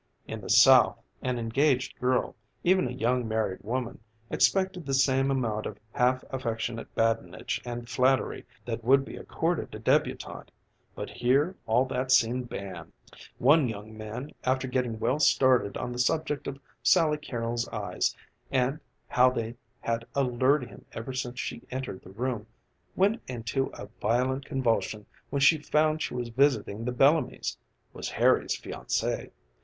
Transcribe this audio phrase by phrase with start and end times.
[0.27, 3.99] In the South an engaged girl, even a young married woman,
[4.31, 9.79] expected the same amount of half affectionate badinage and flattery that would be accorded a
[9.79, 10.47] débutante,
[10.95, 12.91] but here all that seemed banned.
[13.37, 18.15] One young man after getting well started on the subject of Sally Carrol's eyes
[18.49, 22.47] and, how they had allured him ever since she entered the room,
[22.95, 27.55] went into a violent convulsion when he found she was visiting the Bellamys
[27.93, 29.29] was Harry's fiancée.